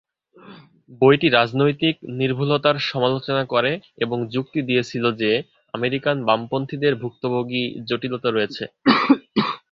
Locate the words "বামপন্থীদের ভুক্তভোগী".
6.27-7.63